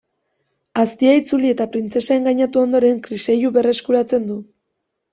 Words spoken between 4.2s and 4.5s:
du.